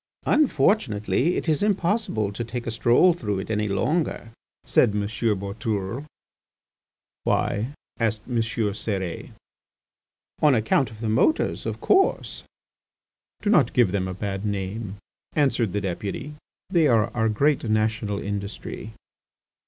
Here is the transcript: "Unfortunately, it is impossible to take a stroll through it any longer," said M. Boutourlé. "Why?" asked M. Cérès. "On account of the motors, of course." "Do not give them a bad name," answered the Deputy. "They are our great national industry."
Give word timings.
"Unfortunately, 0.25 1.35
it 1.35 1.47
is 1.47 1.61
impossible 1.61 2.31
to 2.31 2.43
take 2.43 2.65
a 2.65 2.71
stroll 2.71 3.13
through 3.13 3.37
it 3.37 3.51
any 3.51 3.67
longer," 3.67 4.31
said 4.65 4.95
M. 4.95 5.01
Boutourlé. 5.03 6.07
"Why?" 7.23 7.69
asked 7.99 8.23
M. 8.27 8.37
Cérès. 8.37 9.29
"On 10.41 10.55
account 10.55 10.89
of 10.89 11.01
the 11.01 11.07
motors, 11.07 11.67
of 11.67 11.79
course." 11.81 12.41
"Do 13.43 13.51
not 13.51 13.73
give 13.73 13.91
them 13.91 14.07
a 14.07 14.15
bad 14.15 14.43
name," 14.43 14.97
answered 15.33 15.71
the 15.71 15.81
Deputy. 15.81 16.33
"They 16.71 16.87
are 16.87 17.15
our 17.15 17.29
great 17.29 17.63
national 17.65 18.17
industry." 18.17 18.93